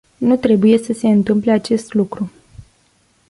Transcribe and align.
Nu 0.17 0.37
trebuie 0.37 0.77
să 0.77 0.93
se 0.93 1.07
întâmple 1.07 1.51
acest 1.51 1.93
lucru. 1.93 2.31